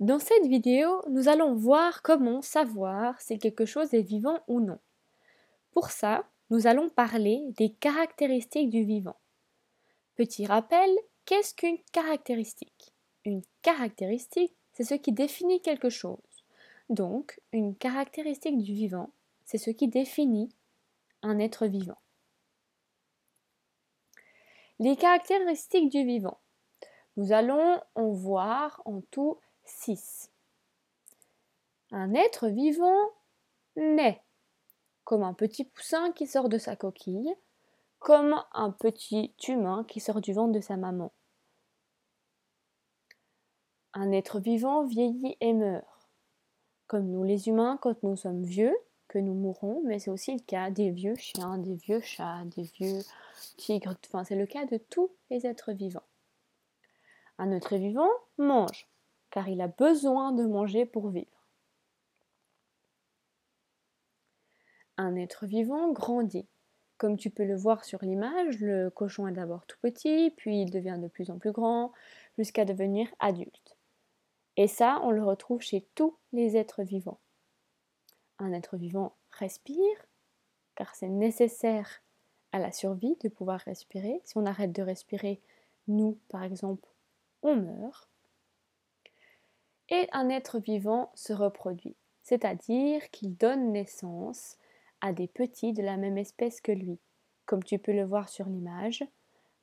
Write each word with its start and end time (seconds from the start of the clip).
Dans 0.00 0.18
cette 0.18 0.46
vidéo, 0.46 1.02
nous 1.10 1.28
allons 1.28 1.54
voir 1.54 2.00
comment 2.00 2.40
savoir 2.40 3.20
si 3.20 3.38
quelque 3.38 3.66
chose 3.66 3.92
est 3.92 4.00
vivant 4.00 4.40
ou 4.48 4.58
non. 4.58 4.78
Pour 5.72 5.90
ça, 5.90 6.24
nous 6.48 6.66
allons 6.66 6.88
parler 6.88 7.44
des 7.58 7.68
caractéristiques 7.68 8.70
du 8.70 8.82
vivant. 8.82 9.16
Petit 10.16 10.46
rappel, 10.46 10.90
qu'est-ce 11.26 11.54
qu'une 11.54 11.76
caractéristique? 11.92 12.94
Une 13.26 13.42
caractéristique, 13.60 14.56
c'est 14.72 14.84
ce 14.84 14.94
qui 14.94 15.12
définit 15.12 15.60
quelque 15.60 15.90
chose. 15.90 16.16
Donc, 16.88 17.38
une 17.52 17.76
caractéristique 17.76 18.56
du 18.56 18.72
vivant, 18.72 19.10
c'est 19.44 19.58
ce 19.58 19.68
qui 19.68 19.88
définit 19.88 20.48
un 21.20 21.38
être 21.38 21.66
vivant. 21.66 21.98
Les 24.78 24.96
caractéristiques 24.96 25.90
du 25.90 26.06
vivant. 26.06 26.38
Nous 27.18 27.32
allons 27.32 27.82
en 27.94 28.12
voir 28.12 28.80
en 28.86 29.02
tout 29.10 29.38
6. 29.78 30.30
Un 31.92 32.14
être 32.14 32.48
vivant 32.48 33.10
naît 33.76 34.22
comme 35.04 35.22
un 35.22 35.34
petit 35.34 35.64
poussin 35.64 36.12
qui 36.12 36.26
sort 36.26 36.48
de 36.48 36.58
sa 36.58 36.76
coquille, 36.76 37.34
comme 37.98 38.42
un 38.52 38.70
petit 38.70 39.34
humain 39.48 39.84
qui 39.88 40.00
sort 40.00 40.20
du 40.20 40.32
ventre 40.32 40.52
de 40.52 40.60
sa 40.60 40.76
maman. 40.76 41.12
Un 43.92 44.12
être 44.12 44.38
vivant 44.38 44.84
vieillit 44.84 45.36
et 45.40 45.52
meurt, 45.52 46.08
comme 46.86 47.10
nous 47.10 47.24
les 47.24 47.48
humains 47.48 47.78
quand 47.80 48.02
nous 48.02 48.16
sommes 48.16 48.44
vieux, 48.44 48.76
que 49.08 49.18
nous 49.18 49.34
mourrons, 49.34 49.82
mais 49.84 49.98
c'est 49.98 50.10
aussi 50.10 50.32
le 50.32 50.40
cas 50.40 50.70
des 50.70 50.92
vieux 50.92 51.16
chiens, 51.16 51.58
des 51.58 51.74
vieux 51.74 52.00
chats, 52.00 52.44
des 52.56 52.62
vieux 52.62 53.00
tigres, 53.56 53.96
enfin 54.06 54.22
c'est 54.22 54.36
le 54.36 54.46
cas 54.46 54.64
de 54.66 54.76
tous 54.76 55.10
les 55.30 55.46
êtres 55.46 55.72
vivants. 55.72 56.06
Un 57.38 57.50
être 57.50 57.76
vivant 57.76 58.10
mange, 58.38 58.89
car 59.30 59.48
il 59.48 59.60
a 59.60 59.68
besoin 59.68 60.32
de 60.32 60.44
manger 60.44 60.86
pour 60.86 61.08
vivre. 61.08 61.46
Un 64.96 65.16
être 65.16 65.46
vivant 65.46 65.92
grandit. 65.92 66.46
Comme 66.98 67.16
tu 67.16 67.30
peux 67.30 67.44
le 67.44 67.56
voir 67.56 67.84
sur 67.84 68.04
l'image, 68.04 68.60
le 68.60 68.90
cochon 68.90 69.26
est 69.26 69.32
d'abord 69.32 69.64
tout 69.64 69.78
petit, 69.80 70.34
puis 70.36 70.60
il 70.60 70.70
devient 70.70 70.98
de 71.00 71.08
plus 71.08 71.30
en 71.30 71.38
plus 71.38 71.52
grand, 71.52 71.92
jusqu'à 72.36 72.66
devenir 72.66 73.08
adulte. 73.18 73.78
Et 74.58 74.68
ça, 74.68 75.00
on 75.02 75.10
le 75.10 75.24
retrouve 75.24 75.62
chez 75.62 75.86
tous 75.94 76.18
les 76.32 76.58
êtres 76.58 76.82
vivants. 76.82 77.20
Un 78.38 78.52
être 78.52 78.76
vivant 78.76 79.14
respire, 79.30 80.06
car 80.74 80.94
c'est 80.94 81.08
nécessaire 81.08 82.02
à 82.52 82.58
la 82.58 82.72
survie 82.72 83.16
de 83.22 83.28
pouvoir 83.28 83.60
respirer. 83.60 84.20
Si 84.24 84.36
on 84.36 84.44
arrête 84.44 84.72
de 84.72 84.82
respirer, 84.82 85.40
nous, 85.88 86.18
par 86.28 86.42
exemple, 86.42 86.88
on 87.42 87.56
meurt. 87.56 88.10
Et 89.90 90.08
un 90.12 90.28
être 90.28 90.58
vivant 90.58 91.10
se 91.14 91.32
reproduit, 91.32 91.96
c'est-à-dire 92.22 93.10
qu'il 93.10 93.36
donne 93.36 93.72
naissance 93.72 94.56
à 95.00 95.12
des 95.12 95.26
petits 95.26 95.72
de 95.72 95.82
la 95.82 95.96
même 95.96 96.18
espèce 96.18 96.60
que 96.60 96.72
lui. 96.72 96.98
Comme 97.46 97.64
tu 97.64 97.78
peux 97.78 97.92
le 97.92 98.04
voir 98.04 98.28
sur 98.28 98.46
l'image, 98.46 99.04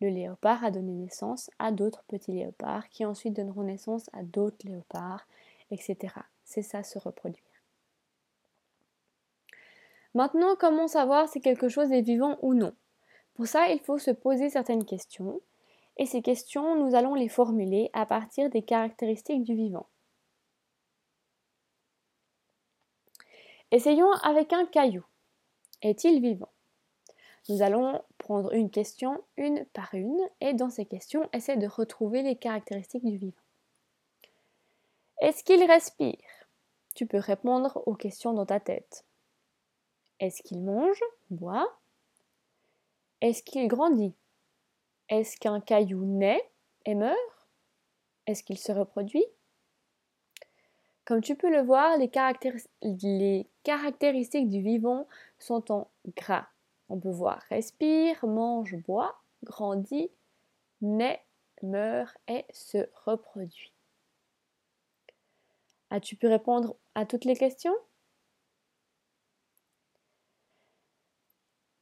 le 0.00 0.08
léopard 0.08 0.64
a 0.64 0.70
donné 0.70 0.92
naissance 0.92 1.50
à 1.58 1.72
d'autres 1.72 2.04
petits 2.08 2.32
léopards 2.32 2.88
qui 2.88 3.04
ensuite 3.04 3.34
donneront 3.34 3.64
naissance 3.64 4.08
à 4.12 4.22
d'autres 4.22 4.66
léopards, 4.66 5.26
etc. 5.70 6.14
C'est 6.44 6.62
ça 6.62 6.82
se 6.82 6.98
reproduire. 6.98 7.44
Maintenant, 10.14 10.54
comment 10.58 10.88
savoir 10.88 11.28
si 11.28 11.40
quelque 11.40 11.68
chose 11.68 11.92
est 11.92 12.02
vivant 12.02 12.38
ou 12.40 12.54
non? 12.54 12.72
Pour 13.34 13.46
ça, 13.46 13.68
il 13.68 13.80
faut 13.80 13.98
se 13.98 14.12
poser 14.12 14.48
certaines 14.48 14.84
questions 14.84 15.40
et 15.96 16.06
ces 16.06 16.22
questions, 16.22 16.76
nous 16.76 16.94
allons 16.94 17.14
les 17.14 17.28
formuler 17.28 17.90
à 17.92 18.06
partir 18.06 18.50
des 18.50 18.62
caractéristiques 18.62 19.44
du 19.44 19.54
vivant. 19.54 19.86
Essayons 23.70 24.12
avec 24.22 24.52
un 24.52 24.66
caillou. 24.66 25.04
Est-il 25.82 26.20
vivant? 26.20 26.50
Nous 27.48 27.60
allons 27.60 28.02
prendre 28.16 28.52
une 28.54 28.70
question 28.70 29.22
une 29.36 29.66
par 29.66 29.92
une 29.92 30.18
et 30.40 30.54
dans 30.54 30.70
ces 30.70 30.86
questions, 30.86 31.28
essayer 31.32 31.58
de 31.58 31.66
retrouver 31.66 32.22
les 32.22 32.36
caractéristiques 32.36 33.04
du 33.04 33.18
vivant. 33.18 33.42
Est-ce 35.20 35.44
qu'il 35.44 35.62
respire? 35.64 36.18
Tu 36.94 37.06
peux 37.06 37.18
répondre 37.18 37.82
aux 37.86 37.94
questions 37.94 38.32
dans 38.32 38.46
ta 38.46 38.60
tête. 38.60 39.04
Est-ce 40.20 40.42
qu'il 40.42 40.62
mange? 40.62 41.02
Boit 41.30 41.68
Est-ce 43.20 43.42
qu'il 43.42 43.68
grandit? 43.68 44.14
Est-ce 45.08 45.36
qu'un 45.36 45.60
caillou 45.60 46.04
naît 46.04 46.50
et 46.86 46.94
meurt? 46.94 47.18
Est-ce 48.26 48.42
qu'il 48.42 48.58
se 48.58 48.72
reproduit? 48.72 49.24
Comme 51.04 51.20
tu 51.20 51.36
peux 51.36 51.50
le 51.50 51.60
voir, 51.60 51.98
les, 51.98 53.46
caractéristiques 53.62 54.48
du 54.48 54.62
vivant 54.62 55.06
sont 55.38 55.70
en 55.70 55.90
gras. 56.16 56.46
On 56.88 56.98
peut 56.98 57.10
voir 57.10 57.42
respire, 57.50 58.24
mange, 58.26 58.76
boit, 58.76 59.20
grandit, 59.42 60.10
naît, 60.80 61.22
meurt 61.62 62.16
et 62.26 62.44
se 62.52 62.88
reproduit. 63.04 63.72
As-tu 65.90 66.16
pu 66.16 66.26
répondre 66.26 66.76
à 66.94 67.04
toutes 67.04 67.26
les 67.26 67.36
questions? 67.36 67.74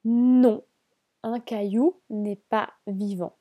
Non, 0.04 0.64
un 1.22 1.38
caillou 1.38 2.00
n'est 2.10 2.42
pas 2.48 2.72
vivant. 2.88 3.36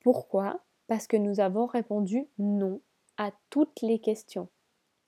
Pourquoi? 0.00 0.60
Parce 0.86 1.08
que 1.08 1.16
nous 1.16 1.40
avons 1.40 1.66
répondu 1.66 2.28
non 2.38 2.80
à 3.16 3.32
toutes 3.50 3.82
les 3.82 3.98
questions. 3.98 4.48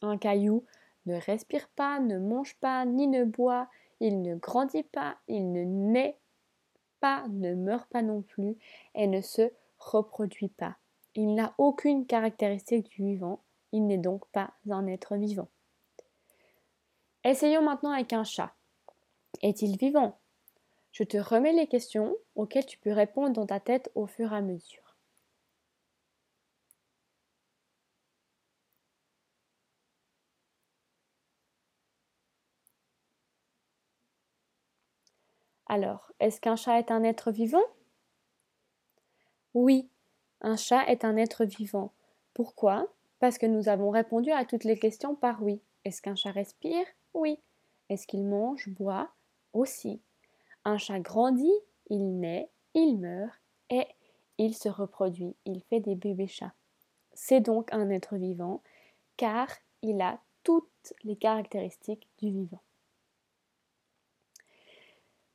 Un 0.02 0.18
caillou 0.18 0.64
ne 1.06 1.16
respire 1.16 1.68
pas, 1.70 2.00
ne 2.00 2.18
mange 2.18 2.56
pas, 2.56 2.84
ni 2.84 3.06
ne 3.06 3.24
boit, 3.24 3.68
il 4.00 4.22
ne 4.22 4.36
grandit 4.36 4.84
pas, 4.84 5.16
il 5.26 5.52
ne 5.52 5.64
naît 5.64 6.18
pas, 7.00 7.26
ne 7.28 7.54
meurt 7.54 7.88
pas 7.90 8.02
non 8.02 8.22
plus 8.22 8.56
et 8.94 9.06
ne 9.06 9.20
se 9.20 9.50
reproduit 9.78 10.48
pas. 10.48 10.76
Il 11.14 11.34
n'a 11.34 11.54
aucune 11.58 12.06
caractéristique 12.06 12.88
du 12.90 13.02
vivant, 13.02 13.40
il 13.72 13.86
n'est 13.86 13.98
donc 13.98 14.26
pas 14.28 14.52
un 14.70 14.86
être 14.86 15.16
vivant. 15.16 15.48
Essayons 17.24 17.62
maintenant 17.62 17.90
avec 17.90 18.12
un 18.12 18.24
chat. 18.24 18.54
Est-il 19.42 19.76
vivant? 19.76 20.18
Je 20.92 21.04
te 21.04 21.16
remets 21.16 21.52
les 21.52 21.66
questions 21.66 22.16
auxquelles 22.34 22.66
tu 22.66 22.78
peux 22.78 22.92
répondre 22.92 23.34
dans 23.34 23.46
ta 23.46 23.60
tête 23.60 23.90
au 23.94 24.06
fur 24.06 24.32
et 24.32 24.36
à 24.36 24.40
mesure. 24.40 24.87
Alors, 35.68 36.10
est-ce 36.18 36.40
qu'un 36.40 36.56
chat 36.56 36.78
est 36.78 36.90
un 36.90 37.04
être 37.04 37.30
vivant? 37.30 37.64
Oui, 39.54 39.88
un 40.40 40.56
chat 40.56 40.86
est 40.88 41.04
un 41.04 41.16
être 41.16 41.44
vivant. 41.44 41.92
Pourquoi? 42.32 42.86
Parce 43.18 43.38
que 43.38 43.46
nous 43.46 43.68
avons 43.68 43.90
répondu 43.90 44.30
à 44.30 44.44
toutes 44.44 44.64
les 44.64 44.78
questions 44.78 45.14
par 45.14 45.42
oui. 45.42 45.60
Est-ce 45.84 46.00
qu'un 46.00 46.14
chat 46.14 46.30
respire? 46.30 46.86
Oui. 47.12 47.38
Est-ce 47.88 48.06
qu'il 48.06 48.24
mange, 48.24 48.68
boit? 48.68 49.10
Aussi. 49.52 50.00
Un 50.64 50.78
chat 50.78 51.00
grandit, 51.00 51.60
il 51.90 52.18
naît, 52.18 52.50
il 52.74 52.98
meurt 52.98 53.38
et 53.70 53.86
il 54.38 54.54
se 54.54 54.68
reproduit, 54.68 55.34
il 55.44 55.62
fait 55.62 55.80
des 55.80 55.94
bébés 55.94 56.28
chats. 56.28 56.54
C'est 57.12 57.40
donc 57.40 57.72
un 57.72 57.90
être 57.90 58.16
vivant 58.16 58.62
car 59.16 59.48
il 59.82 60.00
a 60.00 60.20
toutes 60.44 60.94
les 61.02 61.16
caractéristiques 61.16 62.08
du 62.18 62.30
vivant. 62.30 62.62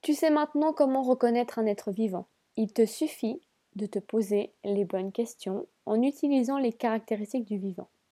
Tu 0.04 0.14
sais 0.14 0.30
maintenant 0.30 0.74
comment 0.74 1.02
reconnaître 1.02 1.60
un 1.60 1.66
être 1.66 1.92
vivant. 1.92 2.28
Il 2.58 2.74
te 2.74 2.86
suffit 2.86 3.40
de 3.78 3.86
te 3.86 4.00
poser 4.00 4.54
les 4.66 4.84
bonnes 4.84 5.14
questions 5.14 5.66
en 5.86 6.02
utilisant 6.02 6.58
les 6.58 6.74
caractéristiques 6.74 7.46
du 7.46 7.58
vivant. 7.58 7.88